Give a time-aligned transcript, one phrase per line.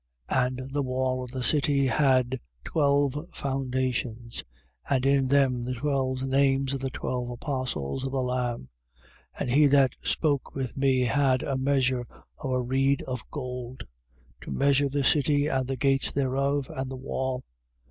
[0.31, 0.45] 21:14.
[0.47, 4.43] And the wall of the city had twelve foundations:
[4.89, 8.69] And in them, the twelve names of the twelve apostles of the Lamb,
[9.37, 9.41] 21:15.
[9.41, 12.07] And he that spoke with me had a measure
[12.39, 13.85] of a reed of gold,
[14.41, 17.43] to measure the city and the gates thereof and the wall.